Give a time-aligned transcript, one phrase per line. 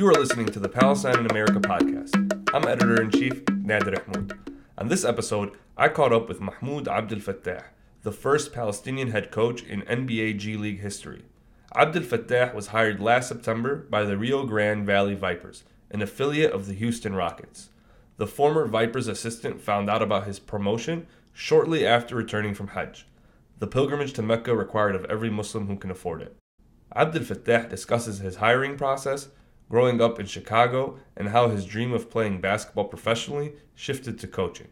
[0.00, 2.16] You are listening to the Palestine in America podcast.
[2.54, 4.32] I'm editor in chief Nader Ihmoud.
[4.78, 7.64] On this episode, I caught up with Mahmoud Abdelfattah,
[8.02, 11.26] the first Palestinian head coach in NBA G League history.
[11.76, 16.72] Abdelfattah was hired last September by the Rio Grande Valley Vipers, an affiliate of the
[16.72, 17.68] Houston Rockets.
[18.16, 23.06] The former Vipers assistant found out about his promotion shortly after returning from Hajj.
[23.58, 26.34] The pilgrimage to Mecca required of every Muslim who can afford it.
[26.96, 29.28] Abdelfattah discusses his hiring process,
[29.70, 34.66] growing up in Chicago, and how his dream of playing basketball professionally shifted to coaching.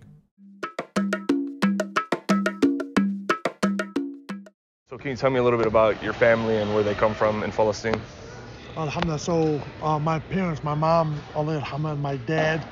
[4.91, 7.15] So, can you tell me a little bit about your family and where they come
[7.15, 8.01] from in Palestine?
[8.77, 9.19] Alhamdulillah.
[9.21, 12.67] So, uh, my parents, my mom, Allah and my dad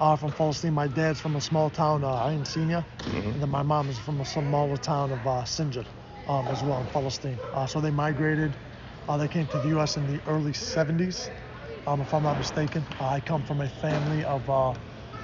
[0.00, 0.74] are from Palestine.
[0.74, 4.20] My dad's from a small town, uh, Ain Sina, and then my mom is from
[4.20, 5.86] a smaller town of uh, Sinjar
[6.28, 7.38] um, as well in Palestine.
[7.52, 8.52] Uh, so, they migrated.
[9.08, 9.96] Uh, they came to the U.S.
[9.96, 11.28] in the early 70s,
[11.86, 12.88] um, if I'm not mistaken.
[13.00, 14.72] I come from a family of, uh,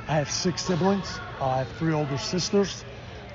[0.08, 1.22] I have six siblings.
[1.40, 2.86] Uh, I have three older sisters,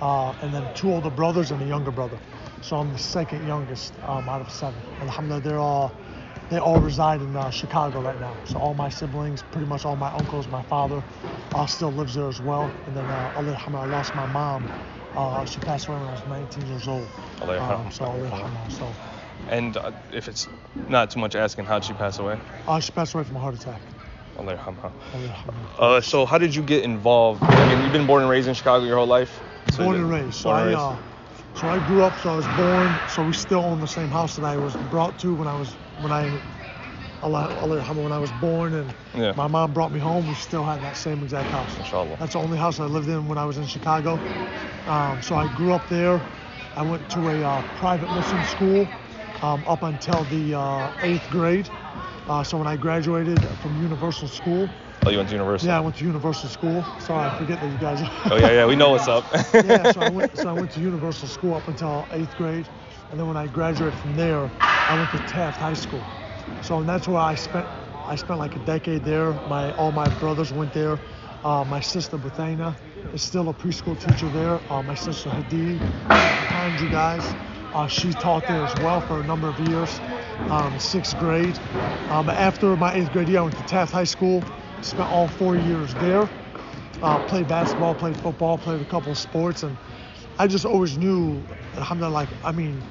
[0.02, 2.19] uh, and then two older brothers and a younger brother.
[2.61, 4.83] So I'm the second youngest um, out of seven.
[5.02, 5.95] Alhamdulillah, they're all,
[6.49, 8.41] they all reside in uh, Chicago right now.
[8.45, 11.03] So all my siblings, pretty much all my uncles, my father,
[11.53, 12.75] uh, still lives there as well.
[12.85, 14.69] And then uh, Alhamdulillah, I lost my mom.
[15.15, 17.11] Uh, she passed away when I was 19 years old.
[17.59, 18.97] Um, so Alhamdulillah, so
[19.47, 20.47] And uh, if it's
[20.88, 22.39] not too much asking, how'd she pass away?
[22.67, 23.81] uh, she passed away from a heart attack.
[25.80, 27.41] Uh, so, how did you get involved?
[27.59, 29.41] I mean, you've been born and raised in Chicago your whole life?
[29.71, 30.36] So born and raised.
[30.36, 30.97] So I, uh,
[31.55, 32.19] so I grew up.
[32.19, 32.99] So I was born.
[33.05, 35.75] So we still own the same house that I was brought to when I was
[35.97, 36.30] when I,
[37.21, 39.33] when I was born, and Yeah.
[39.36, 40.27] my mom brought me home.
[40.27, 41.77] We still had that same exact house.
[41.77, 42.17] Inshallah.
[42.19, 44.19] That's the only house I lived in when I was in Chicago.
[44.86, 46.21] Um, so I grew up there.
[46.75, 48.89] I went to a uh, private Muslim school
[49.44, 51.69] um, up until the uh, eighth grade.
[52.27, 54.72] Uh, so when I graduated from Universal School,
[55.05, 55.67] Oh, you went to university?
[55.67, 56.87] yeah, I went to Universal School.
[56.98, 58.02] Sorry, I forget that you guys.
[58.30, 59.26] Oh, yeah, yeah, we know what's up.
[59.61, 62.70] yeah, so I went so I went to Universal School up until eighth grade,
[63.09, 64.52] and then when I graduated from there,
[64.87, 66.08] I went to Taft High School.
[66.61, 67.70] So and that's where I spent
[68.08, 69.39] I spent like a decade there.
[69.45, 70.99] My all my brothers went there.
[71.43, 72.77] Uh, my sister Bethana
[73.11, 74.61] is still a preschool teacher there.
[74.71, 75.83] Uh, my sister Hadi,
[76.39, 77.36] behind you guys,
[77.73, 80.00] uh, she taught there as well for a number of years,
[80.50, 81.58] um, sixth grade.
[82.10, 84.44] Um, after my eighth grade year, I went to Taft High School.
[84.82, 86.30] Spent all four years there
[87.02, 89.78] uh, played basketball, played football, played a couple of sports, and
[90.39, 91.45] I just always knew,
[91.76, 92.82] alhamdulillah, like, I mean,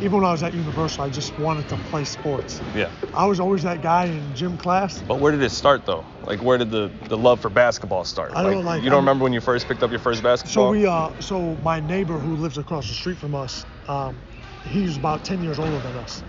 [0.00, 2.60] even when I was at Universal, I just wanted to play sports.
[2.74, 2.90] yeah.
[3.14, 5.02] I was always that guy in gym class.
[5.02, 6.04] But where did it start, though?
[6.24, 8.32] Like, where did the, the love for basketball start?
[8.34, 10.22] I don't know, like, you don't I'm- remember when you first picked up your first
[10.22, 10.66] basketball?
[10.66, 14.16] So we, uh, so my neighbor who lives across the street from us, um,
[14.64, 16.22] he's about 10 years older than us.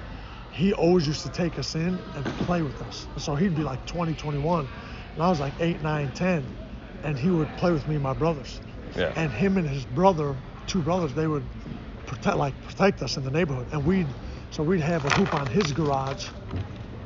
[0.52, 3.08] He always used to take us in and play with us.
[3.18, 4.68] So he'd be like 20, 21,
[5.14, 6.56] and I was like 8, 9, 10,
[7.04, 8.60] and he would play with me and my brothers.
[8.96, 9.14] Yeah.
[9.16, 10.36] And him and his brother,
[10.68, 11.44] two brothers, they would
[12.06, 14.08] protect, like protect us in the neighborhood, and we'd,
[14.50, 16.28] so we'd have a hoop on his garage,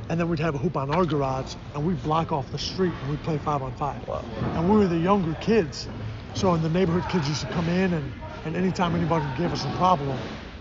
[0.08, 2.92] and then we'd have a hoop on our garage, and we'd block off the street
[3.00, 4.06] and we'd play five on five.
[4.08, 4.24] Wow.
[4.54, 5.88] And we were the younger kids,
[6.34, 8.12] so in the neighborhood kids used to come in, and,
[8.44, 10.18] and anytime anybody gave us a problem,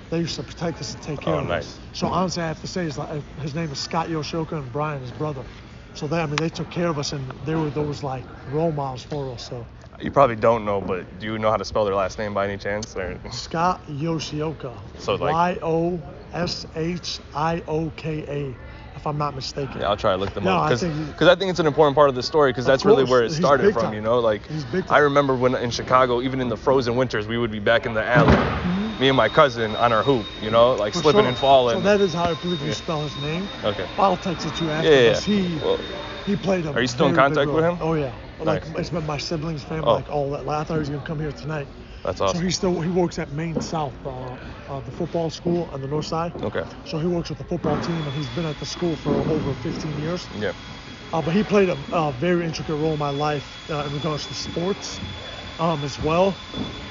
[0.10, 1.66] they used to protect us and take care Oh, of nice.
[1.66, 1.80] us.
[1.94, 5.02] So honestly, I have to say, like, uh, his name is Scott Yoshioka and Brian,
[5.02, 5.44] his brother.
[5.94, 8.72] So they, I mean, they took care of us, and they were those like role
[8.72, 9.48] models for us.
[9.48, 9.66] So
[10.00, 12.46] You probably don't know, but do you know how to spell their last name by
[12.48, 12.96] any chance?
[12.98, 13.18] Or...
[13.32, 14.78] Scott Yoshioka.
[15.00, 16.02] So, like- Y O
[16.34, 19.80] S H I O K A, if I'm not mistaken.
[19.80, 21.66] Yeah, I'll try to look them No, up I because think- I think it's an
[21.68, 23.84] important part of the story because that's really where it started from.
[23.84, 23.94] time.
[23.94, 24.42] You know, like
[24.90, 27.94] I remember when in Chicago, even in the frozen winters, we would be back in
[27.94, 28.36] the alley,
[29.00, 30.26] me and my cousin on our hoop.
[30.42, 30.94] You know, like.
[30.94, 31.30] For slipping sure.
[31.30, 31.78] and falling.
[31.78, 32.74] So that is how I believe you Yeah.
[32.74, 33.50] spell his name.
[33.64, 33.88] okay.
[33.98, 35.20] I'll text it to you after Yeah, yeah.
[35.20, 35.80] He Well,
[36.26, 36.72] he played a.
[36.74, 37.78] Are you still in contact with him?
[37.82, 38.14] Oh yeah.
[38.40, 38.80] Like Nice.
[38.80, 39.96] it's been my siblings, family, Oh.
[39.96, 40.48] like all that.
[40.48, 41.68] I thought he was gonna come here tonight.
[42.04, 42.38] that's awesome.
[42.38, 44.34] So he still he works at Maine South, uh,
[44.70, 46.34] uh, the football school on the north side.
[46.44, 46.64] Okay.
[46.86, 49.54] So he works with the football team, and he's been at the school for over
[49.54, 50.28] 15 years.
[50.40, 50.52] Yeah.
[51.14, 54.28] Uh, but he played a, a very intricate role in my life uh, in regards
[54.28, 55.00] to sports
[55.60, 56.42] um, as well.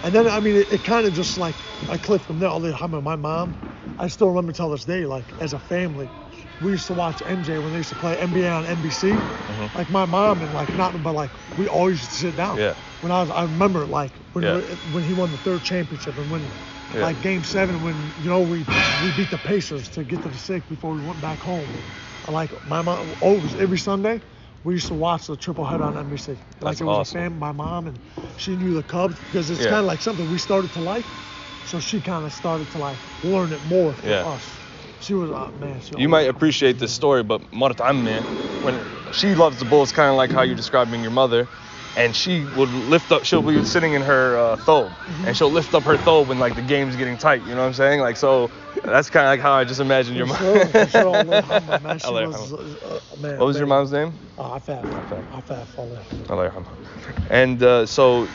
[0.02, 2.48] And then, I mean, it, it kind of just like, I clicked from there.
[2.48, 3.56] Alhamdulillah, My mom,
[3.98, 6.12] I still remember till this day, like as a family,
[6.60, 9.24] we used to watch MJ when they used to play NBA on NBC.
[9.48, 9.76] Mm-hmm.
[9.76, 12.58] Like my mom and like not, but like we always used to sit down.
[12.58, 12.74] Yeah.
[13.00, 14.60] When I was, I remember like when Yeah.
[14.82, 16.50] when he won the third championship and when
[16.94, 17.00] Yeah.
[17.00, 18.66] like game seven when you know we
[18.98, 21.74] we beat the Pacers to get to the sixth before we went back home.
[22.26, 24.22] Like my mom always every Sunday
[24.64, 26.28] we used to watch the triple head on NBC.
[26.28, 27.18] Like That's it was awesome.
[27.18, 27.98] a fan, my mom, and
[28.38, 29.66] she knew the Cubs because it's yeah.
[29.66, 31.04] kind of like something we started to like.
[31.66, 34.26] So she kind of started to like learn it more from yeah.
[34.26, 34.42] us.
[35.00, 35.80] She was oh, man.
[35.98, 38.22] you might appreciate this story, but Martam, man,
[38.64, 38.80] when
[39.12, 41.46] she loves the Bulls, kind of like how you're describing your mother.
[41.96, 43.24] And she would lift up.
[43.24, 45.26] She'll be sitting in her uh, thobe, mm-hmm.
[45.26, 47.42] and she'll lift up her thobe when like the game's getting tight.
[47.42, 48.00] You know what I'm saying?
[48.00, 48.50] Like so,
[48.84, 50.36] that's kind of like how I just imagined your mom.
[50.38, 51.06] Sure, for sure.
[51.08, 51.98] Allah yarhamha, man.
[51.98, 54.14] She was, uh, man, What was your mom's name?
[54.38, 54.86] Uh, Afaf.
[55.30, 55.78] Afaf.
[55.78, 56.06] Allah.
[56.28, 56.76] Allah yarhamha.
[57.30, 58.28] And uh, so,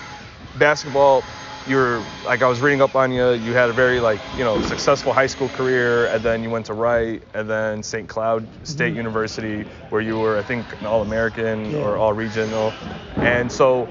[0.55, 1.23] basketball,
[1.67, 3.31] you're like I was reading up on you.
[3.31, 6.65] You had a very like you know successful high school career, and then you went
[6.67, 8.07] to Wright, and then St.
[8.09, 11.71] Cloud State University, where you were I think an All-American Mm-hmm.
[11.75, 11.81] Yeah.
[11.83, 12.73] or All-Regional.
[13.17, 13.85] And so,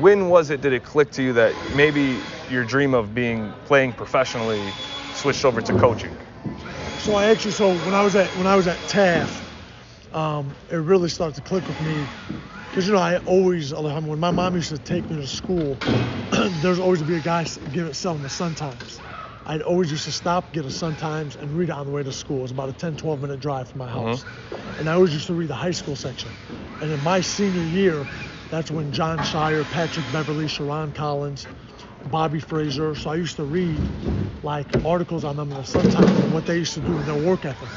[0.00, 2.20] when was it did it click to you that maybe
[2.50, 4.74] your dream of being playing professionally
[5.16, 6.14] switched over to coaching?
[6.98, 9.42] So I actually, so when I was at when I was at Taft,
[10.12, 12.08] um, it really started to click with me,
[12.70, 15.78] because you know I always, when my mom used to take me to school,
[16.30, 19.00] there's always be a guy it selling the Sun Times.
[19.46, 22.02] I'd always used to stop, get a Sun Times, and read it on the way
[22.02, 22.38] to school.
[22.38, 24.24] It was about a 10, 12 minute drive from my house,
[24.78, 26.32] and I always used to read the high school section.
[26.80, 28.08] And in my senior year,
[28.50, 31.46] that's when Jon Scheyer, Patrick Beverley, Sherron Collins,
[32.10, 32.96] Bobby Frasor.
[32.98, 33.90] So I used to read
[34.42, 37.06] like articles on them in the Sun Times and what they used to do in
[37.06, 37.72] their work ethic.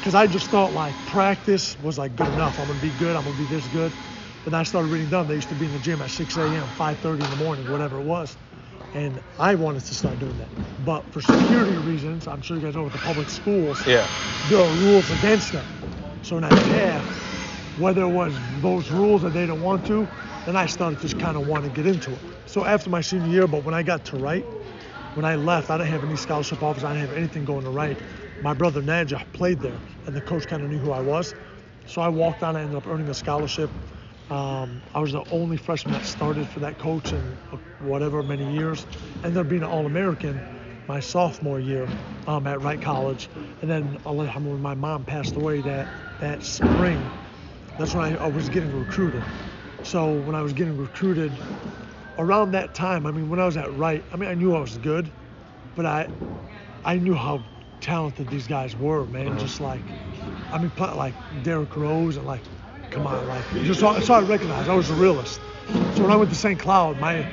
[0.00, 2.58] Because I just thought like practice was like good enough.
[2.58, 3.16] I'm gonna be good.
[3.16, 3.94] I'm gonna be this good.
[4.44, 5.28] But then I started reading them.
[5.28, 7.98] They used to be in the gym at 6 a.m., 5:30 in the morning, whatever
[7.98, 8.38] it was.
[8.94, 10.52] And I wanted to start doing that.
[10.78, 14.10] But for security reasons, I'm sure you guys know with the public schools, Yeah.
[14.44, 15.68] there are rules against them.
[16.22, 17.20] So in that Taft,
[17.76, 20.08] whether it was those rules that they didn't want to,
[20.46, 22.18] then I started just kind of wanting to get into it.
[22.46, 24.44] So after my senior year, but when I got to Wright,
[25.14, 26.84] when I left, I didn't have any scholarship offers.
[26.84, 27.98] I didn't have anything going to Wright.
[28.42, 31.34] My brother Najah played there, and the coach kind of knew who I was.
[31.86, 32.56] So I walked on.
[32.56, 33.70] I ended up earning a scholarship.
[34.30, 38.44] Um, I was the only freshman that started for that coach in uh, whatever many
[38.44, 38.86] years.
[39.22, 40.42] Ended up being an All-American
[40.88, 41.86] my sophomore year
[42.26, 43.28] um, at Wright College,
[43.62, 45.88] and then when my mom passed away that
[46.20, 46.98] that spring,
[47.78, 49.22] that's when I, I was getting recruited.
[49.84, 51.38] So when I was getting recruited,
[52.18, 54.60] around that time, I mean, when I was at Wright, I mean, I knew I
[54.60, 55.12] was good,
[55.74, 56.08] but I
[56.84, 57.44] I knew how
[57.80, 59.28] talented these guys were, man.
[59.28, 59.38] Uh-huh.
[59.38, 59.94] Just like,
[60.52, 62.44] I mean, like Derrick Rose and like,
[62.90, 65.40] come on, like, just so, so I recognized I was a realist.
[65.96, 66.58] So when I went to St.
[66.58, 67.28] Cloud, my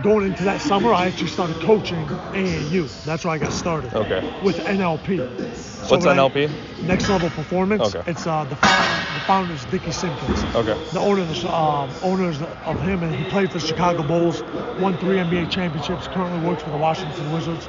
[0.00, 3.04] going into that summer, I actually started coaching AAU.
[3.04, 3.92] That's where I got started.
[3.94, 4.22] Okay.
[4.42, 5.18] With NLP.
[5.54, 6.50] So What's when I- NLP?
[6.82, 7.94] Next level performance.
[7.94, 8.10] Okay.
[8.10, 10.76] It's uh, the founder, the founder is Dickie Simpkins Okay.
[10.92, 14.42] the owners, um, owners of him, and he played for the Chicago Bulls,
[14.80, 17.68] won three NBA championships, currently works for the Washington Wizards.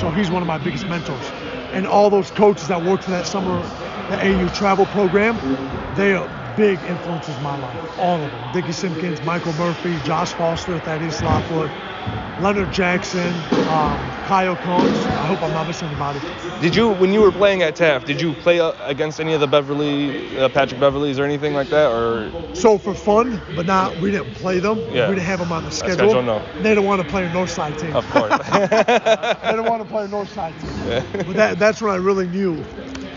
[0.00, 1.24] So he's one of my biggest mentors.
[1.72, 3.60] And all those coaches that worked for that summer,
[4.10, 5.36] the AU travel program,
[5.96, 6.28] they are
[6.58, 7.98] big influences in my life.
[8.00, 8.52] All of them.
[8.52, 11.70] Dickie Simpkins, Michael Murphy, Josh Foster, Thaddeus Lockwood,
[12.42, 13.28] Leonard Jackson,
[13.68, 13.96] um,
[14.26, 14.98] Kyle Combs.
[15.06, 16.20] I hope I'm not missing anybody.
[16.60, 19.40] Did you, when you were playing at Taft, did you play uh, against any of
[19.40, 22.32] the Beverley, uh, Patrick Beverleys or anything like that, or?
[22.54, 24.78] So for fun, but not we didn't play them.
[24.78, 25.08] Yeah.
[25.08, 26.10] We didn't have them on the schedule.
[26.10, 26.44] schedule, no.
[26.62, 27.94] They don't want to play a north side team.
[27.94, 28.32] Of course.
[28.32, 30.70] I don't want to play a north side team.
[30.88, 31.04] Yeah.
[31.12, 32.64] But that, that's when I really knew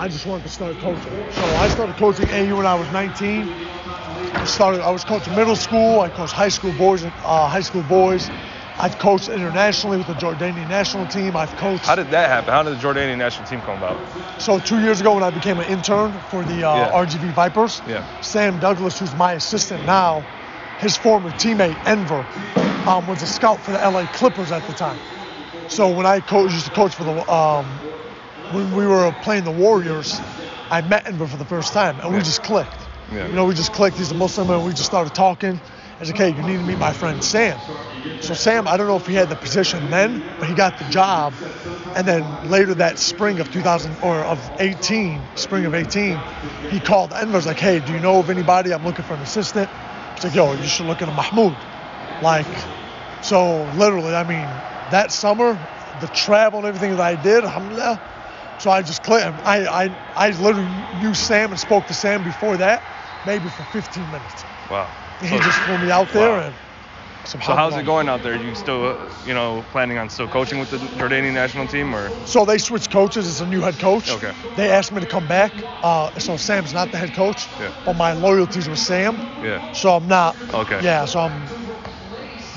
[0.01, 1.31] I just wanted to start coaching.
[1.31, 3.47] So I started coaching AAU when I was 19.
[3.47, 4.81] I started.
[4.81, 5.99] I was coaching middle school.
[5.99, 7.03] I coached high school boys.
[7.03, 8.27] and Uh, high school boys.
[8.79, 11.35] I've coached internationally with the Jordanian national team.
[11.37, 11.85] I've coached.
[11.85, 12.51] How did that happen?
[12.51, 13.95] How did the Jordanian national team come about?
[14.39, 17.05] So two years ago, when I became an intern for the uh, Yeah.
[17.05, 18.03] RGV Vipers, Yeah.
[18.21, 20.25] Sam Daghles, who's my assistant now,
[20.79, 22.25] his former teammate Enver,
[22.87, 24.97] um, was a scout for the LA Clippers at the time.
[25.67, 27.67] So when I coach, used to coach for the, um,
[28.53, 30.19] when we were playing the Warriors,
[30.69, 32.73] I met Enver for the first time, and we just clicked.
[33.11, 33.27] Yeah.
[33.27, 33.97] You know, we just clicked.
[33.97, 35.59] He's a Muslim, and we just started talking.
[35.59, 37.59] I was like, hey, you need to meet my friend Sam.
[38.21, 40.85] So Sam, I don't know if he had the position then, but he got the
[40.85, 41.33] job.
[41.95, 46.17] And then later that spring of 2000 or of 18, spring of 18,
[46.69, 47.33] he called Enver.
[47.33, 48.73] Was like, hey, do you know of anybody?
[48.73, 49.69] I'm looking for an assistant.
[50.15, 51.55] He's like, yo, you should look into Mahmoud.
[52.23, 52.47] Like,
[53.21, 54.47] so literally, I mean,
[54.91, 55.53] that summer,
[55.99, 58.01] the travel and everything that I did, alhamdulillah.
[58.61, 59.25] So I just clicked.
[59.43, 60.69] I, I, I literally
[61.01, 62.83] knew Sam and spoke to Sam before that,
[63.25, 64.45] maybe for 15 minutes.
[64.69, 64.87] Wow.
[65.19, 66.47] And he just flew me out there Wow.
[66.47, 66.55] and.
[67.25, 68.35] So how's it going out there?
[68.35, 68.95] You still, uh,
[69.27, 72.09] you know, planning on still coaching with the Jordanian national team, or?
[72.25, 73.27] So they switched coaches.
[73.27, 74.09] It's a new head coach.
[74.09, 74.33] Okay.
[74.55, 75.51] They asked me to come back.
[75.83, 77.47] Uh, so Sam's not the head coach.
[77.59, 77.69] Yeah.
[77.85, 79.21] But my loyalties with Sam.
[79.43, 79.61] Yeah.
[79.73, 80.35] So I'm not.
[80.51, 80.81] Okay.
[80.83, 81.05] Yeah.
[81.05, 81.47] So I'm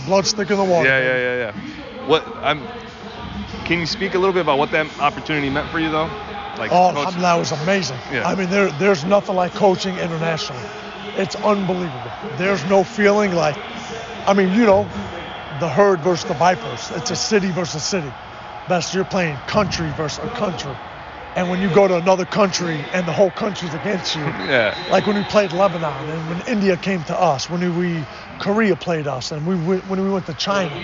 [0.07, 0.89] blood stick in the water.
[0.89, 2.09] Yeah, yeah, yeah, yeah.
[2.09, 2.84] What I'm?
[3.65, 6.11] Can you speak a little bit about what that opportunity meant for you, though?
[6.59, 7.99] Like, Oh, coach- alhamdulillah, it was amazing.
[8.13, 8.29] Yeah.
[8.29, 10.63] I mean, there, there's nothing like coaching internationally.
[11.17, 12.11] It's unbelievable.
[12.37, 13.57] There's no feeling like,
[14.27, 14.87] I mean, you know,
[15.61, 16.91] the herd versus the vipers.
[16.95, 18.13] It's a city versus a city.
[18.69, 20.75] That's you're playing country versus a country.
[21.37, 24.33] And when you go to another country and the whole country's against you.
[24.45, 24.75] Yeah.
[24.91, 28.05] Like when we played Lebanon and when India came to us, when we
[28.39, 30.79] Korea played us, and we when we went to China,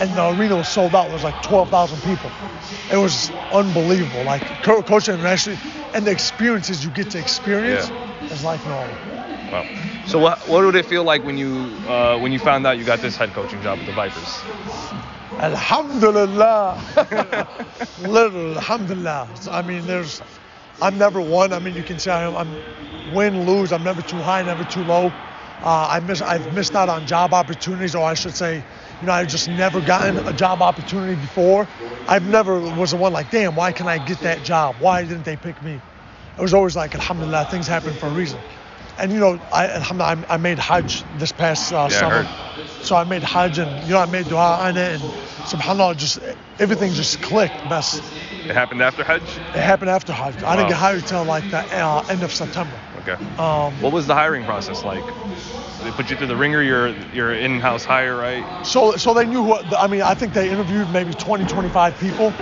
[0.00, 1.04] and the arena was sold out.
[1.04, 2.30] There was like 12,000 people.
[2.90, 4.22] It was unbelievable.
[4.24, 5.60] Like co- coaching internationally,
[5.94, 8.34] and the experiences you get to experience Yeah.
[8.34, 8.88] is like no.
[9.52, 9.66] Wow.
[10.06, 12.84] So what what would it feel like when you uh, when you found out you
[12.84, 14.42] got this head coaching job with the Vipers?
[15.42, 16.80] Alhamdulillah.
[18.02, 19.28] Literally, alhamdulillah.
[19.50, 20.22] I mean, there's,
[20.80, 21.52] I'm never one.
[21.52, 23.72] I mean, you can say I'm, I'm win, lose.
[23.72, 25.06] I'm never too high, never too low.
[25.62, 28.62] Uh, I miss, I've missed out on job opportunities, or I should say,
[29.00, 31.66] you know, I've just never gotten a job opportunity before.
[32.06, 34.76] I've never was the one like, damn, why can I get that job?
[34.78, 35.80] Why didn't they pick me?
[36.38, 38.38] It was always like, alhamdulillah, things happen for a reason.
[38.98, 42.28] And you know, I, I I made Hajj this past uh, Yeah, summer.
[42.82, 45.02] So I made Hajj and you know I made dua on it and
[45.44, 46.18] subhanallah just
[46.58, 47.66] everything just clicked.
[47.68, 48.02] Best
[48.48, 49.22] It happened after Hajj.
[49.54, 50.42] it happened after Hajj.
[50.42, 52.76] I didn't get hired till like the uh, end of September.
[53.02, 53.16] Okay.
[53.38, 55.04] Um, What was the hiring process like?
[55.82, 56.62] They put you through the ringer.
[56.62, 58.44] You're you're in-house hire, right?
[58.66, 60.02] so so they knew what I mean.
[60.02, 62.32] I think they interviewed maybe 20, 25 people,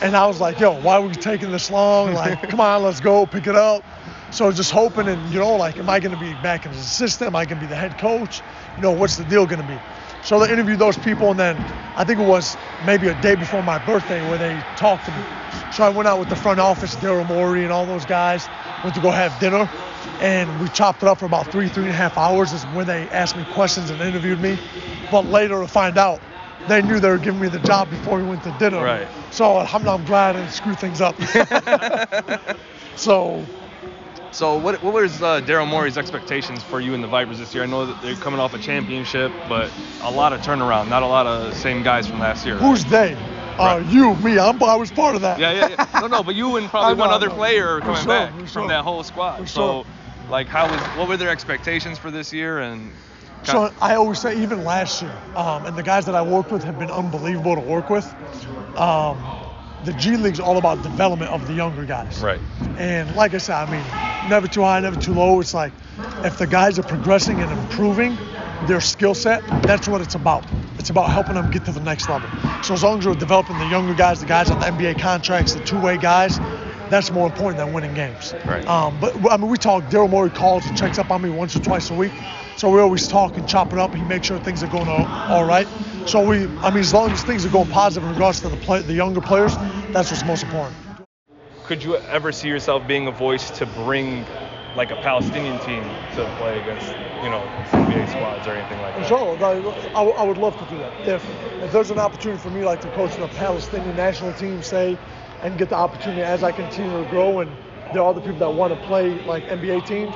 [0.00, 2.14] and I was like, yo, why are we taking this long?
[2.14, 3.82] Like, come on, let's go pick it up.
[4.34, 6.80] So just hoping and you know like, am I going to be back as an
[6.80, 7.28] assistant?
[7.28, 8.42] Am I going to be the head coach?
[8.74, 9.78] You know, what's the deal going to be?
[10.24, 11.56] So they interviewed those people, and then
[11.94, 15.22] I think it was maybe a day before my birthday where they talked to me.
[15.72, 18.48] So I went out with the front office, Daryl Morey and all those guys,
[18.82, 19.70] went to go have dinner,
[20.18, 22.52] and we chopped it up for about three, three and a half hours.
[22.52, 24.58] Is when they asked me questions and interviewed me.
[25.12, 26.20] But later to find out,
[26.66, 28.82] they knew they were giving me the job before we went to dinner.
[28.82, 29.06] Right.
[29.30, 31.14] So alhamdulillah, I'm glad I didn't screw things up.
[32.96, 33.44] so
[34.34, 37.62] So what what was uh, Daryl Morey's expectations for you and the Vipers this year?
[37.62, 39.70] I know that they're coming off a championship, but
[40.02, 40.88] a lot of turnaround.
[40.88, 42.56] Not a lot of same guys from last year.
[42.56, 43.14] who's they?
[43.14, 43.86] Uh, Right.
[43.86, 44.36] you, me.
[44.36, 45.38] I'm, I was part of that.
[45.38, 46.00] Yeah, yeah, yeah.
[46.00, 48.48] No, no, but you and probably know, one other player For coming sure, back from
[48.48, 48.68] sure.
[48.68, 49.38] that whole squad.
[49.38, 49.92] For so, sure.
[50.28, 52.58] like, how was what were their expectations for this year?
[52.58, 52.90] And
[53.44, 56.64] So I always say, even last year, um, and the guys that I worked with
[56.64, 58.12] have been unbelievable to work with.
[58.76, 59.43] Um,
[59.84, 62.22] the G League's all about development of the younger guys.
[62.22, 62.40] right,
[62.78, 65.40] And like I said, I mean, never too high, never too low.
[65.40, 65.72] It's like
[66.24, 68.16] if the guys are progressing and improving
[68.66, 70.44] their skill set, that's what it's about.
[70.78, 72.28] It's about helping them get to the next level.
[72.62, 75.54] So as long as we're developing the younger guys, the guys on the NBA contracts,
[75.54, 76.38] the two-way guys,
[76.94, 78.34] that's more important than winning games.
[78.46, 78.66] Right.
[78.68, 79.84] Um, but I mean, we talk.
[79.84, 82.12] Daryl Morey calls and checks up on me once or twice a week.
[82.56, 83.94] So we always talk and chop it up.
[83.94, 85.66] He makes sure things are going all, all right.
[86.06, 88.56] So we, I mean, as long as things are going positive in regards to the
[88.58, 89.56] play, the younger players,
[89.92, 90.76] that's what's most important.
[91.66, 94.24] could you ever see yourself being a voice to bring
[94.76, 95.82] like a Palestinian team
[96.14, 96.86] to play against
[97.22, 99.06] you know NBA squads or anything like that?
[99.08, 101.08] Sure, I, I, I would love to do that.
[101.08, 101.24] If,
[101.62, 104.98] if there's an opportunity for me, like to coach the Palestinian national team, say,
[105.44, 107.50] and get the opportunity as I continue to grow, and
[107.92, 110.12] there are other people that want to play like NBA teams,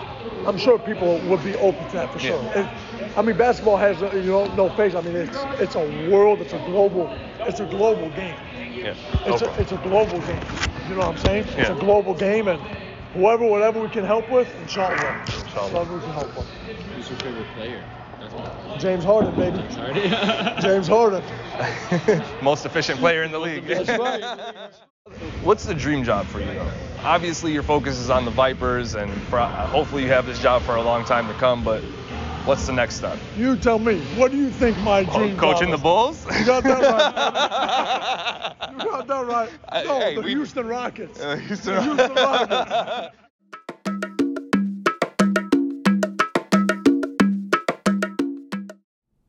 [0.46, 2.42] I'm sure people would be open to that for sure.
[2.42, 2.60] Yeah.
[2.72, 4.94] It- I mean, basketball has uh, you know no face.
[4.94, 7.08] I mean, it's it's a world, it's a global,
[7.40, 8.36] it's a global game.
[8.74, 8.94] Yeah.
[9.26, 10.40] It's No a, it's a global game.
[10.88, 11.46] You know what I'm saying?
[11.48, 11.60] Yeah.
[11.60, 12.60] It's a global game, and
[13.14, 15.24] whoever, whatever we can help with, inshallah.
[15.44, 15.72] Inshallah.
[15.72, 16.46] Whatever we can help with.
[16.94, 17.84] Who's your favorite player?
[18.20, 18.82] That's.
[18.82, 19.64] James Harden, baby.
[19.72, 19.94] Sorry.
[20.60, 21.22] James Harden.
[22.42, 23.64] Most efficient player in the league.
[23.66, 24.70] That's right.
[25.42, 26.60] What's the dream job for you?
[27.02, 30.76] Obviously, your focus is on the Vipers, and for, hopefully you have this job for
[30.76, 31.62] a long time to come.
[31.64, 31.80] But
[32.44, 33.18] what's the next step?
[33.36, 34.00] You tell me.
[34.16, 35.38] What do you think my dream job?
[35.38, 36.24] Coaching job the Bulls?
[36.38, 38.54] You got that right.
[38.78, 39.50] You got that right.
[39.68, 41.20] I- No, hey, the we- Houston Rockets.
[41.20, 43.14] Uh, Houston The Houston Rockets.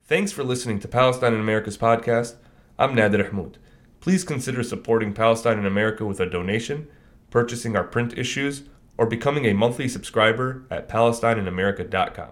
[0.05, 2.35] Thanks for listening to Palestine in America's podcast.
[2.79, 3.55] I'm Nader Ihmoud.
[3.99, 6.87] Please consider supporting Palestine in America with a donation,
[7.29, 8.63] purchasing our print issues,
[8.97, 12.29] or becoming a monthly subscriber at PalestineInAmerica.com.